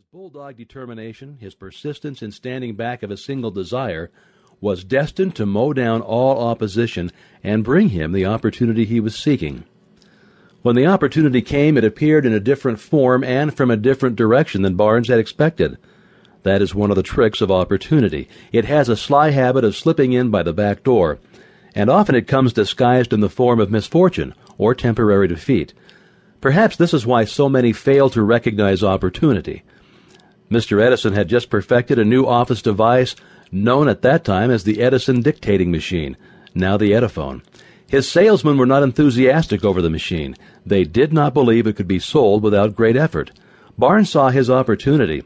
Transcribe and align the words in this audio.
His 0.00 0.06
bulldog 0.06 0.56
determination, 0.56 1.36
his 1.42 1.54
persistence 1.54 2.22
in 2.22 2.32
standing 2.32 2.74
back 2.74 3.02
of 3.02 3.10
a 3.10 3.18
single 3.18 3.50
desire, 3.50 4.10
was 4.58 4.82
destined 4.82 5.36
to 5.36 5.44
mow 5.44 5.74
down 5.74 6.00
all 6.00 6.42
opposition 6.42 7.12
and 7.44 7.62
bring 7.62 7.90
him 7.90 8.12
the 8.12 8.24
opportunity 8.24 8.86
he 8.86 8.98
was 8.98 9.14
seeking. 9.14 9.64
When 10.62 10.74
the 10.74 10.86
opportunity 10.86 11.42
came, 11.42 11.76
it 11.76 11.84
appeared 11.84 12.24
in 12.24 12.32
a 12.32 12.40
different 12.40 12.80
form 12.80 13.22
and 13.22 13.54
from 13.54 13.70
a 13.70 13.76
different 13.76 14.16
direction 14.16 14.62
than 14.62 14.74
Barnes 14.74 15.08
had 15.08 15.18
expected. 15.18 15.76
That 16.44 16.62
is 16.62 16.74
one 16.74 16.88
of 16.88 16.96
the 16.96 17.02
tricks 17.02 17.42
of 17.42 17.50
opportunity. 17.50 18.26
It 18.52 18.64
has 18.64 18.88
a 18.88 18.96
sly 18.96 19.32
habit 19.32 19.64
of 19.64 19.76
slipping 19.76 20.14
in 20.14 20.30
by 20.30 20.42
the 20.42 20.54
back 20.54 20.82
door, 20.82 21.18
and 21.74 21.90
often 21.90 22.14
it 22.14 22.26
comes 22.26 22.54
disguised 22.54 23.12
in 23.12 23.20
the 23.20 23.28
form 23.28 23.60
of 23.60 23.70
misfortune 23.70 24.34
or 24.56 24.74
temporary 24.74 25.28
defeat. 25.28 25.74
Perhaps 26.40 26.76
this 26.76 26.94
is 26.94 27.04
why 27.04 27.26
so 27.26 27.50
many 27.50 27.74
fail 27.74 28.08
to 28.08 28.22
recognize 28.22 28.82
opportunity. 28.82 29.62
Mr. 30.50 30.82
Edison 30.82 31.12
had 31.12 31.28
just 31.28 31.48
perfected 31.48 31.98
a 31.98 32.04
new 32.04 32.24
office 32.24 32.60
device 32.60 33.14
known 33.52 33.88
at 33.88 34.02
that 34.02 34.24
time 34.24 34.50
as 34.50 34.64
the 34.64 34.82
Edison 34.82 35.22
dictating 35.22 35.70
machine, 35.70 36.16
now 36.54 36.76
the 36.76 36.92
Ediphone. 36.92 37.42
His 37.86 38.08
salesmen 38.08 38.56
were 38.56 38.66
not 38.66 38.82
enthusiastic 38.82 39.64
over 39.64 39.82
the 39.82 39.90
machine. 39.90 40.36
They 40.64 40.84
did 40.84 41.12
not 41.12 41.34
believe 41.34 41.66
it 41.66 41.76
could 41.76 41.88
be 41.88 41.98
sold 41.98 42.42
without 42.42 42.76
great 42.76 42.96
effort. 42.96 43.32
Barnes 43.78 44.10
saw 44.10 44.30
his 44.30 44.50
opportunity. 44.50 45.24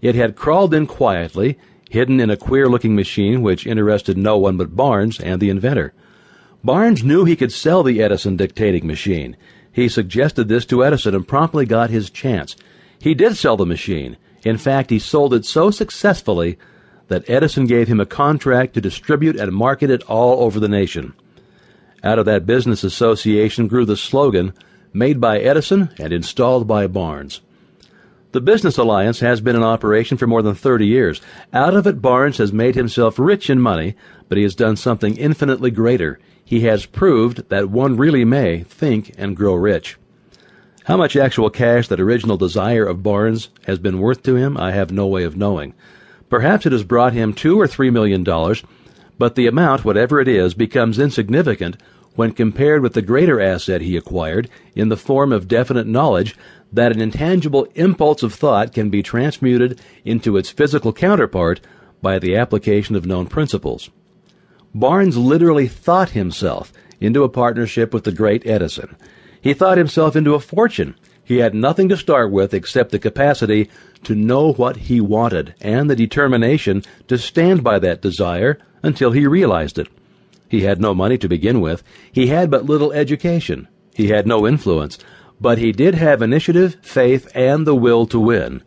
It 0.00 0.14
had 0.14 0.36
crawled 0.36 0.72
in 0.72 0.86
quietly, 0.86 1.58
hidden 1.90 2.20
in 2.20 2.30
a 2.30 2.36
queer 2.36 2.68
looking 2.68 2.94
machine 2.94 3.42
which 3.42 3.66
interested 3.66 4.16
no 4.16 4.38
one 4.38 4.56
but 4.56 4.76
Barnes 4.76 5.20
and 5.20 5.40
the 5.40 5.50
inventor. 5.50 5.92
Barnes 6.64 7.04
knew 7.04 7.24
he 7.24 7.36
could 7.36 7.52
sell 7.52 7.82
the 7.82 8.02
Edison 8.02 8.36
dictating 8.36 8.86
machine. 8.86 9.36
He 9.70 9.88
suggested 9.88 10.48
this 10.48 10.64
to 10.66 10.84
Edison 10.84 11.14
and 11.14 11.28
promptly 11.28 11.66
got 11.66 11.90
his 11.90 12.10
chance. 12.10 12.56
He 12.98 13.14
did 13.14 13.36
sell 13.36 13.56
the 13.56 13.66
machine. 13.66 14.16
In 14.46 14.58
fact, 14.58 14.90
he 14.90 15.00
sold 15.00 15.34
it 15.34 15.44
so 15.44 15.72
successfully 15.72 16.56
that 17.08 17.28
Edison 17.28 17.66
gave 17.66 17.88
him 17.88 17.98
a 17.98 18.06
contract 18.06 18.74
to 18.74 18.80
distribute 18.80 19.34
and 19.34 19.52
market 19.52 19.90
it 19.90 20.04
all 20.04 20.44
over 20.44 20.60
the 20.60 20.68
nation. 20.68 21.14
Out 22.04 22.20
of 22.20 22.26
that 22.26 22.46
business 22.46 22.84
association 22.84 23.66
grew 23.66 23.84
the 23.84 23.96
slogan, 23.96 24.54
made 24.92 25.20
by 25.20 25.40
Edison 25.40 25.90
and 25.98 26.12
installed 26.12 26.68
by 26.68 26.86
Barnes. 26.86 27.40
The 28.30 28.40
business 28.40 28.78
alliance 28.78 29.18
has 29.18 29.40
been 29.40 29.56
in 29.56 29.64
operation 29.64 30.16
for 30.16 30.28
more 30.28 30.42
than 30.42 30.54
30 30.54 30.86
years. 30.86 31.20
Out 31.52 31.74
of 31.74 31.84
it, 31.88 32.00
Barnes 32.00 32.38
has 32.38 32.52
made 32.52 32.76
himself 32.76 33.18
rich 33.18 33.50
in 33.50 33.60
money, 33.60 33.96
but 34.28 34.38
he 34.38 34.44
has 34.44 34.54
done 34.54 34.76
something 34.76 35.16
infinitely 35.16 35.72
greater. 35.72 36.20
He 36.44 36.60
has 36.60 36.86
proved 36.86 37.48
that 37.48 37.68
one 37.68 37.96
really 37.96 38.24
may 38.24 38.62
think 38.62 39.12
and 39.18 39.36
grow 39.36 39.56
rich. 39.56 39.96
How 40.86 40.96
much 40.96 41.16
actual 41.16 41.50
cash 41.50 41.88
that 41.88 41.98
original 41.98 42.36
desire 42.36 42.86
of 42.86 43.02
Barnes 43.02 43.48
has 43.66 43.80
been 43.80 43.98
worth 43.98 44.22
to 44.22 44.36
him, 44.36 44.56
I 44.56 44.70
have 44.70 44.92
no 44.92 45.08
way 45.08 45.24
of 45.24 45.36
knowing. 45.36 45.74
Perhaps 46.30 46.64
it 46.64 46.70
has 46.70 46.84
brought 46.84 47.12
him 47.12 47.32
two 47.32 47.60
or 47.60 47.66
three 47.66 47.90
million 47.90 48.22
dollars, 48.22 48.62
but 49.18 49.34
the 49.34 49.48
amount, 49.48 49.84
whatever 49.84 50.20
it 50.20 50.28
is, 50.28 50.54
becomes 50.54 51.00
insignificant 51.00 51.76
when 52.14 52.30
compared 52.30 52.82
with 52.82 52.92
the 52.92 53.02
greater 53.02 53.40
asset 53.40 53.80
he 53.80 53.96
acquired 53.96 54.48
in 54.76 54.88
the 54.88 54.96
form 54.96 55.32
of 55.32 55.48
definite 55.48 55.88
knowledge 55.88 56.36
that 56.72 56.92
an 56.92 57.00
intangible 57.00 57.66
impulse 57.74 58.22
of 58.22 58.32
thought 58.32 58.72
can 58.72 58.88
be 58.88 59.02
transmuted 59.02 59.80
into 60.04 60.36
its 60.36 60.50
physical 60.50 60.92
counterpart 60.92 61.60
by 62.00 62.20
the 62.20 62.36
application 62.36 62.94
of 62.94 63.04
known 63.04 63.26
principles. 63.26 63.90
Barnes 64.72 65.16
literally 65.16 65.66
thought 65.66 66.10
himself 66.10 66.72
into 67.00 67.24
a 67.24 67.28
partnership 67.28 67.92
with 67.92 68.04
the 68.04 68.12
great 68.12 68.46
Edison. 68.46 68.94
He 69.46 69.54
thought 69.54 69.78
himself 69.78 70.16
into 70.16 70.34
a 70.34 70.40
fortune. 70.40 70.96
He 71.22 71.36
had 71.36 71.54
nothing 71.54 71.88
to 71.90 71.96
start 71.96 72.32
with 72.32 72.52
except 72.52 72.90
the 72.90 72.98
capacity 72.98 73.70
to 74.02 74.16
know 74.16 74.52
what 74.52 74.76
he 74.76 75.00
wanted 75.00 75.54
and 75.60 75.88
the 75.88 75.94
determination 75.94 76.82
to 77.06 77.16
stand 77.16 77.62
by 77.62 77.78
that 77.78 78.02
desire 78.02 78.58
until 78.82 79.12
he 79.12 79.24
realized 79.24 79.78
it. 79.78 79.86
He 80.48 80.62
had 80.62 80.80
no 80.80 80.94
money 80.94 81.16
to 81.18 81.28
begin 81.28 81.60
with. 81.60 81.84
He 82.10 82.26
had 82.26 82.50
but 82.50 82.64
little 82.64 82.92
education. 82.92 83.68
He 83.94 84.08
had 84.08 84.26
no 84.26 84.48
influence. 84.48 84.98
But 85.40 85.58
he 85.58 85.70
did 85.70 85.94
have 85.94 86.22
initiative, 86.22 86.78
faith, 86.82 87.28
and 87.32 87.64
the 87.64 87.76
will 87.76 88.04
to 88.06 88.18
win. 88.18 88.64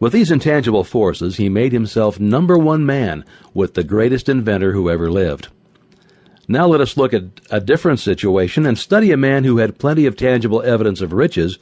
With 0.00 0.14
these 0.14 0.30
intangible 0.30 0.82
forces, 0.82 1.36
he 1.36 1.50
made 1.50 1.72
himself 1.72 2.18
number 2.18 2.56
one 2.56 2.86
man 2.86 3.26
with 3.52 3.74
the 3.74 3.84
greatest 3.84 4.30
inventor 4.30 4.72
who 4.72 4.88
ever 4.88 5.10
lived. 5.10 5.48
Now 6.48 6.66
let 6.66 6.80
us 6.80 6.96
look 6.96 7.14
at 7.14 7.24
a 7.50 7.60
different 7.60 8.00
situation 8.00 8.66
and 8.66 8.76
study 8.76 9.12
a 9.12 9.16
man 9.16 9.44
who 9.44 9.58
had 9.58 9.78
plenty 9.78 10.06
of 10.06 10.16
tangible 10.16 10.62
evidence 10.62 11.00
of 11.00 11.12
riches, 11.12 11.58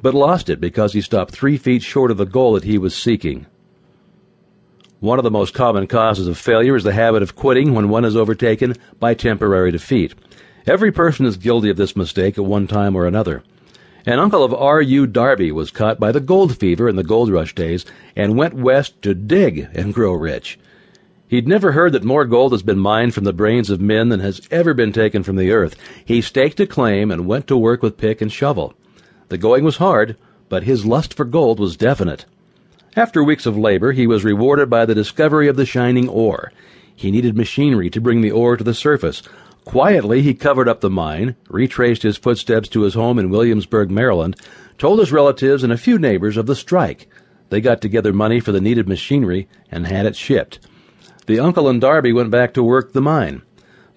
but 0.00 0.14
lost 0.14 0.48
it 0.48 0.60
because 0.60 0.92
he 0.92 1.00
stopped 1.00 1.32
three 1.32 1.56
feet 1.56 1.82
short 1.82 2.10
of 2.10 2.16
the 2.16 2.26
goal 2.26 2.54
that 2.54 2.64
he 2.64 2.78
was 2.78 2.94
seeking. 2.96 3.46
One 5.00 5.18
of 5.18 5.24
the 5.24 5.30
most 5.30 5.54
common 5.54 5.86
causes 5.86 6.28
of 6.28 6.38
failure 6.38 6.76
is 6.76 6.84
the 6.84 6.92
habit 6.92 7.22
of 7.22 7.34
quitting 7.34 7.74
when 7.74 7.88
one 7.88 8.04
is 8.04 8.16
overtaken 8.16 8.76
by 8.98 9.14
temporary 9.14 9.72
defeat. 9.72 10.14
Every 10.66 10.92
person 10.92 11.26
is 11.26 11.36
guilty 11.36 11.70
of 11.70 11.76
this 11.76 11.96
mistake 11.96 12.38
at 12.38 12.44
one 12.44 12.66
time 12.66 12.94
or 12.94 13.06
another. 13.06 13.42
An 14.06 14.18
uncle 14.18 14.44
of 14.44 14.54
R.U. 14.54 15.06
Darby 15.06 15.52
was 15.52 15.70
caught 15.70 15.98
by 15.98 16.12
the 16.12 16.20
gold 16.20 16.56
fever 16.56 16.88
in 16.88 16.96
the 16.96 17.02
gold 17.02 17.30
rush 17.30 17.54
days 17.54 17.84
and 18.14 18.36
went 18.36 18.54
west 18.54 19.00
to 19.02 19.14
dig 19.14 19.68
and 19.74 19.92
grow 19.92 20.12
rich. 20.12 20.58
He'd 21.30 21.46
never 21.46 21.70
heard 21.70 21.92
that 21.92 22.02
more 22.02 22.24
gold 22.24 22.50
has 22.50 22.64
been 22.64 22.80
mined 22.80 23.14
from 23.14 23.22
the 23.22 23.32
brains 23.32 23.70
of 23.70 23.80
men 23.80 24.08
than 24.08 24.18
has 24.18 24.40
ever 24.50 24.74
been 24.74 24.92
taken 24.92 25.22
from 25.22 25.36
the 25.36 25.52
earth. 25.52 25.76
He 26.04 26.20
staked 26.20 26.58
a 26.58 26.66
claim 26.66 27.12
and 27.12 27.24
went 27.24 27.46
to 27.46 27.56
work 27.56 27.84
with 27.84 27.96
pick 27.96 28.20
and 28.20 28.32
shovel. 28.32 28.74
The 29.28 29.38
going 29.38 29.62
was 29.62 29.76
hard, 29.76 30.16
but 30.48 30.64
his 30.64 30.84
lust 30.84 31.14
for 31.14 31.24
gold 31.24 31.60
was 31.60 31.76
definite. 31.76 32.24
After 32.96 33.22
weeks 33.22 33.46
of 33.46 33.56
labor, 33.56 33.92
he 33.92 34.08
was 34.08 34.24
rewarded 34.24 34.68
by 34.68 34.84
the 34.84 34.94
discovery 34.96 35.46
of 35.46 35.54
the 35.54 35.64
shining 35.64 36.08
ore. 36.08 36.50
He 36.96 37.12
needed 37.12 37.36
machinery 37.36 37.90
to 37.90 38.00
bring 38.00 38.22
the 38.22 38.32
ore 38.32 38.56
to 38.56 38.64
the 38.64 38.74
surface. 38.74 39.22
Quietly, 39.64 40.22
he 40.22 40.34
covered 40.34 40.68
up 40.68 40.80
the 40.80 40.90
mine, 40.90 41.36
retraced 41.48 42.02
his 42.02 42.16
footsteps 42.16 42.68
to 42.70 42.82
his 42.82 42.94
home 42.94 43.20
in 43.20 43.30
Williamsburg, 43.30 43.88
Maryland, 43.88 44.34
told 44.78 44.98
his 44.98 45.12
relatives 45.12 45.62
and 45.62 45.72
a 45.72 45.78
few 45.78 45.96
neighbors 45.96 46.36
of 46.36 46.46
the 46.46 46.56
strike. 46.56 47.08
They 47.50 47.60
got 47.60 47.80
together 47.80 48.12
money 48.12 48.40
for 48.40 48.50
the 48.50 48.60
needed 48.60 48.88
machinery 48.88 49.46
and 49.70 49.86
had 49.86 50.06
it 50.06 50.16
shipped. 50.16 50.58
The 51.30 51.38
uncle 51.38 51.68
and 51.68 51.80
Darby 51.80 52.12
went 52.12 52.32
back 52.32 52.54
to 52.54 52.62
work 52.64 52.92
the 52.92 53.00
mine. 53.00 53.42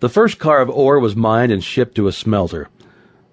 The 0.02 0.08
first 0.08 0.38
car 0.38 0.62
of 0.62 0.70
ore 0.70 1.00
was 1.00 1.16
mined 1.16 1.52
and 1.52 1.64
shipped 1.64 1.96
to 1.96 2.06
a 2.06 2.12
smelter. 2.12 2.70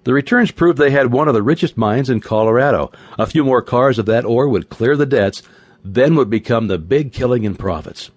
The 0.05 0.13
returns 0.13 0.49
proved 0.49 0.79
they 0.79 0.89
had 0.89 1.11
one 1.11 1.27
of 1.27 1.35
the 1.35 1.43
richest 1.43 1.77
mines 1.77 2.09
in 2.09 2.19
Colorado. 2.19 2.91
A 3.19 3.27
few 3.27 3.43
more 3.43 3.61
cars 3.61 3.99
of 3.99 4.07
that 4.07 4.25
ore 4.25 4.49
would 4.49 4.69
clear 4.69 4.97
the 4.97 5.05
debts, 5.05 5.43
then 5.85 6.15
would 6.15 6.31
become 6.31 6.65
the 6.65 6.79
big 6.79 7.13
killing 7.13 7.43
in 7.43 7.53
profits. 7.53 8.09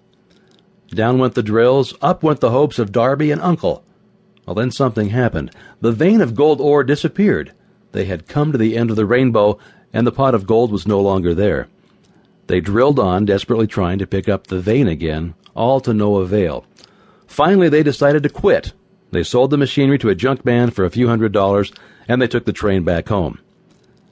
Down 0.87 1.19
went 1.19 1.35
the 1.35 1.43
drills, 1.43 1.93
up 2.01 2.23
went 2.23 2.39
the 2.39 2.49
hopes 2.49 2.79
of 2.79 2.91
Darby 2.91 3.29
and 3.29 3.39
Uncle. 3.39 3.83
Well, 4.47 4.55
then 4.55 4.71
something 4.71 5.09
happened. 5.09 5.51
The 5.81 5.91
vein 5.91 6.19
of 6.19 6.33
gold 6.33 6.59
ore 6.59 6.83
disappeared. 6.83 7.53
They 7.91 8.05
had 8.05 8.27
come 8.27 8.51
to 8.51 8.57
the 8.57 8.75
end 8.75 8.89
of 8.89 8.95
the 8.95 9.05
rainbow, 9.05 9.59
and 9.93 10.07
the 10.07 10.11
pot 10.11 10.33
of 10.33 10.47
gold 10.47 10.71
was 10.71 10.87
no 10.87 10.99
longer 10.99 11.35
there. 11.35 11.67
They 12.47 12.59
drilled 12.59 12.97
on, 12.97 13.25
desperately 13.25 13.67
trying 13.67 13.99
to 13.99 14.07
pick 14.07 14.27
up 14.27 14.47
the 14.47 14.59
vein 14.59 14.87
again, 14.87 15.35
all 15.55 15.79
to 15.81 15.93
no 15.93 16.17
avail. 16.17 16.65
Finally, 17.27 17.69
they 17.69 17.83
decided 17.83 18.23
to 18.23 18.29
quit. 18.29 18.73
They 19.11 19.23
sold 19.23 19.51
the 19.51 19.57
machinery 19.57 19.97
to 19.99 20.09
a 20.09 20.15
junk 20.15 20.45
man 20.45 20.71
for 20.71 20.85
a 20.85 20.91
few 20.91 21.07
hundred 21.07 21.31
dollars, 21.31 21.71
and 22.07 22.21
they 22.21 22.27
took 22.27 22.45
the 22.45 22.53
train 22.53 22.83
back 22.83 23.07
home. 23.07 23.39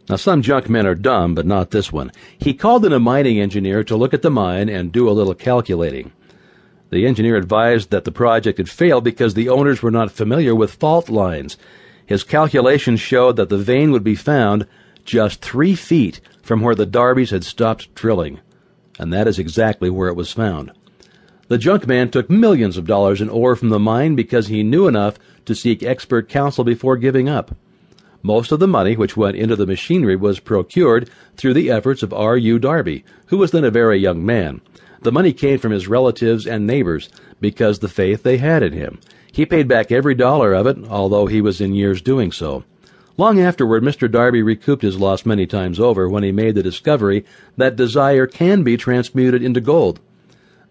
Now, 0.09 0.17
some 0.17 0.41
junk 0.41 0.69
men 0.69 0.85
are 0.85 0.95
dumb, 0.95 1.33
but 1.33 1.45
not 1.45 1.71
this 1.71 1.91
one. 1.91 2.11
He 2.37 2.53
called 2.53 2.85
in 2.85 2.91
a 2.91 2.99
mining 2.99 3.39
engineer 3.39 3.83
to 3.85 3.95
look 3.95 4.13
at 4.13 4.21
the 4.21 4.29
mine 4.29 4.67
and 4.67 4.91
do 4.91 5.09
a 5.09 5.11
little 5.11 5.33
calculating. 5.33 6.11
The 6.89 7.07
engineer 7.07 7.37
advised 7.37 7.89
that 7.91 8.03
the 8.03 8.11
project 8.11 8.57
had 8.57 8.69
failed 8.69 9.03
because 9.03 9.33
the 9.33 9.49
owners 9.49 9.81
were 9.81 9.91
not 9.91 10.11
familiar 10.11 10.53
with 10.53 10.75
fault 10.75 11.09
lines. 11.09 11.57
His 12.05 12.23
calculations 12.23 12.99
showed 12.99 13.37
that 13.37 13.49
the 13.49 13.57
vein 13.57 13.91
would 13.91 14.03
be 14.03 14.15
found 14.15 14.67
just 15.05 15.41
three 15.41 15.75
feet 15.75 16.19
from 16.41 16.61
where 16.61 16.75
the 16.75 16.85
Darbys 16.85 17.31
had 17.31 17.43
stopped 17.43 17.93
drilling, 17.95 18.39
and 18.99 19.11
that 19.11 19.27
is 19.27 19.39
exactly 19.39 19.89
where 19.89 20.09
it 20.09 20.15
was 20.15 20.33
found. 20.33 20.71
The 21.49 21.57
junk 21.57 21.87
man 21.87 22.09
took 22.09 22.29
millions 22.29 22.77
of 22.77 22.87
dollars 22.87 23.21
in 23.21 23.29
ore 23.29 23.55
from 23.55 23.69
the 23.69 23.79
mine 23.79 24.15
because 24.15 24.47
he 24.47 24.63
knew 24.63 24.87
enough 24.87 25.19
to 25.45 25.53
seek 25.53 25.83
expert 25.83 26.29
counsel 26.29 26.63
before 26.63 26.95
giving 26.97 27.27
up. 27.27 27.55
Most 28.21 28.53
of 28.53 28.61
the 28.61 28.67
money 28.67 28.95
which 28.95 29.17
went 29.17 29.35
into 29.35 29.57
the 29.57 29.65
machinery 29.65 30.15
was 30.15 30.39
procured 30.39 31.09
through 31.35 31.53
the 31.53 31.69
efforts 31.69 32.01
of 32.01 32.13
R. 32.13 32.37
U. 32.37 32.57
Darby, 32.57 33.03
who 33.27 33.37
was 33.37 33.51
then 33.51 33.65
a 33.65 33.71
very 33.71 33.97
young 33.97 34.25
man. 34.25 34.61
The 35.01 35.11
money 35.11 35.33
came 35.33 35.59
from 35.59 35.73
his 35.73 35.89
relatives 35.89 36.47
and 36.47 36.65
neighbors 36.65 37.09
because 37.41 37.79
the 37.79 37.89
faith 37.89 38.23
they 38.23 38.37
had 38.37 38.63
in 38.63 38.71
him. 38.71 39.01
He 39.29 39.45
paid 39.45 39.67
back 39.67 39.91
every 39.91 40.15
dollar 40.15 40.53
of 40.53 40.65
it, 40.67 40.77
although 40.87 41.27
he 41.27 41.41
was 41.41 41.59
in 41.59 41.75
years 41.75 42.01
doing 42.01 42.31
so. 42.31 42.63
Long 43.17 43.41
afterward, 43.41 43.83
Mr. 43.83 44.09
Darby 44.09 44.41
recouped 44.41 44.81
his 44.81 44.97
loss 44.97 45.25
many 45.25 45.45
times 45.45 45.79
over 45.79 46.07
when 46.07 46.23
he 46.23 46.31
made 46.31 46.55
the 46.55 46.63
discovery 46.63 47.25
that 47.57 47.75
desire 47.75 48.25
can 48.25 48.63
be 48.63 48.77
transmuted 48.77 49.43
into 49.43 49.59
gold. 49.59 49.99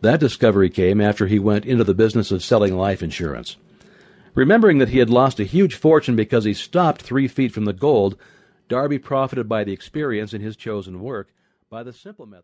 That 0.02 0.18
discovery 0.18 0.68
came 0.68 1.00
after 1.00 1.28
he 1.28 1.38
went 1.38 1.64
into 1.64 1.84
the 1.84 1.94
business 1.94 2.32
of 2.32 2.42
selling 2.42 2.76
life 2.76 3.04
insurance. 3.04 3.56
Remembering 4.34 4.78
that 4.78 4.88
he 4.88 4.98
had 4.98 5.08
lost 5.08 5.38
a 5.38 5.44
huge 5.44 5.76
fortune 5.76 6.16
because 6.16 6.42
he 6.42 6.54
stopped 6.54 7.02
three 7.02 7.28
feet 7.28 7.52
from 7.52 7.66
the 7.66 7.72
gold, 7.72 8.16
Darby 8.68 8.98
profited 8.98 9.48
by 9.48 9.62
the 9.62 9.72
experience 9.72 10.34
in 10.34 10.40
his 10.40 10.56
chosen 10.56 11.00
work 11.00 11.28
by 11.70 11.84
the 11.84 11.92
simple 11.92 12.26
method. 12.26 12.40